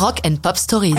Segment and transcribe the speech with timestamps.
[0.00, 0.96] Rock and Pop Stories.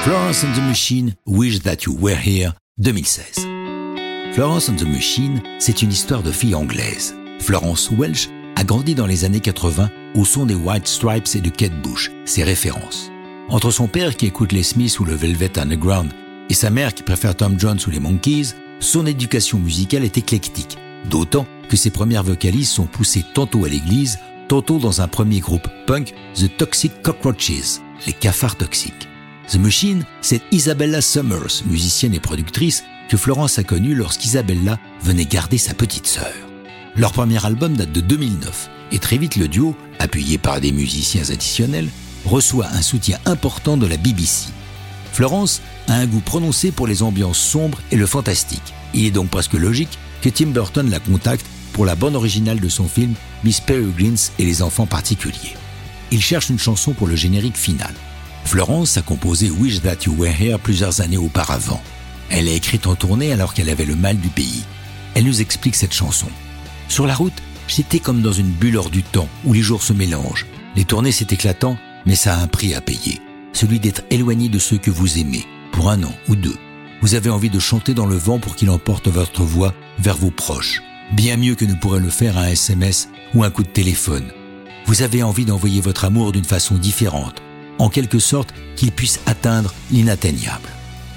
[0.00, 4.32] Florence and the Machine, Wish That You Were Here, 2016.
[4.32, 7.14] Florence and the Machine, c'est une histoire de fille anglaise.
[7.38, 11.50] Florence Welsh a grandi dans les années 80 au son des White Stripes et de
[11.50, 13.10] Kate Bush, ses références.
[13.48, 16.10] Entre son père qui écoute les Smiths ou le Velvet Underground
[16.50, 20.78] et sa mère qui préfère Tom Jones ou les Monkeys, son éducation musicale est éclectique,
[21.08, 24.18] d'autant que ses premières vocalises sont poussées tantôt à l'église,
[24.48, 29.08] tantôt dans un premier groupe punk, The Toxic Cockroaches, les cafards toxiques.
[29.48, 35.58] The Machine, c'est Isabella Summers, musicienne et productrice, que Florence a connue lorsqu'Isabella venait garder
[35.58, 36.32] sa petite sœur.
[36.96, 41.28] Leur premier album date de 2009, et très vite le duo, appuyé par des musiciens
[41.30, 41.88] additionnels,
[42.24, 44.48] reçoit un soutien important de la BBC.
[45.12, 48.74] Florence a un goût prononcé pour les ambiances sombres et le fantastique.
[48.94, 52.68] Il est donc presque logique que Tim Burton la contacte pour la bande originale de
[52.70, 55.56] son film Miss Peregrines et les enfants particuliers.
[56.12, 57.92] Il cherche une chanson pour le générique final.
[58.44, 61.82] Florence a composé Wish That You Were Here plusieurs années auparavant.
[62.30, 64.62] Elle l'a écrite en tournée alors qu'elle avait le mal du pays.
[65.14, 66.28] Elle nous explique cette chanson.
[66.88, 69.92] Sur la route, j'étais comme dans une bulle hors du temps où les jours se
[69.92, 70.46] mélangent.
[70.76, 73.20] Les tournées c'est éclatant, mais ça a un prix à payer.
[73.52, 76.56] Celui d'être éloigné de ceux que vous aimez, pour un an ou deux.
[77.02, 80.30] Vous avez envie de chanter dans le vent pour qu'il emporte votre voix vers vos
[80.30, 80.80] proches.
[81.12, 84.32] Bien mieux que ne pourrait le faire un SMS ou un coup de téléphone.
[84.86, 87.42] Vous avez envie d'envoyer votre amour d'une façon différente,
[87.78, 90.68] en quelque sorte qu'il puisse atteindre l'inatteignable.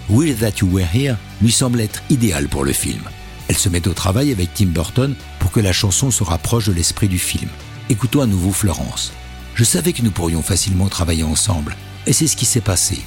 [0.10, 3.02] Will That You Were Here lui semble être idéal pour le film.
[3.48, 6.74] Elle se met au travail avec Tim Burton pour que la chanson se rapproche de
[6.74, 7.50] l'esprit du film.
[7.90, 9.14] Écoutons à nouveau Florence.
[9.56, 13.00] Je savais que nous pourrions facilement travailler ensemble, et c'est ce qui s'est passé.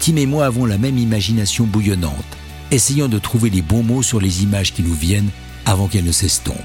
[0.00, 2.12] Tim et moi avons la même imagination bouillonnante,
[2.70, 5.30] essayant de trouver les bons mots sur les images qui nous viennent
[5.66, 6.56] avant qu'elles ne s'estompent.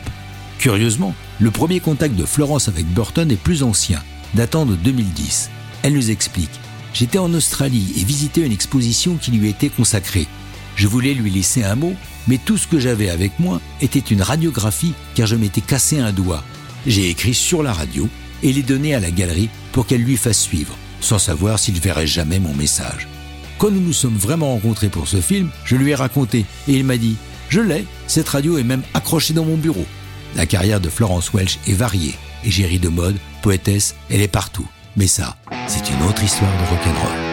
[0.59, 4.01] Curieusement, le premier contact de Florence avec Burton est plus ancien,
[4.35, 5.49] datant de 2010.
[5.83, 6.51] Elle nous explique
[6.93, 10.27] J'étais en Australie et visitais une exposition qui lui était consacrée.
[10.75, 11.93] Je voulais lui laisser un mot,
[12.27, 16.11] mais tout ce que j'avais avec moi était une radiographie car je m'étais cassé un
[16.11, 16.43] doigt.
[16.85, 18.09] J'ai écrit sur la radio
[18.43, 22.07] et l'ai donné à la galerie pour qu'elle lui fasse suivre, sans savoir s'il verrait
[22.07, 23.07] jamais mon message.
[23.57, 26.83] Quand nous nous sommes vraiment rencontrés pour ce film, je lui ai raconté et il
[26.83, 27.15] m'a dit
[27.51, 29.85] Je l'ai, cette radio est même accrochée dans mon bureau.
[30.37, 32.15] La carrière de Florence Welch est variée.
[32.45, 34.69] Égérie de mode, poétesse, elle est partout.
[34.95, 35.35] Mais ça,
[35.67, 37.30] c'est une autre histoire de rock'n'roll.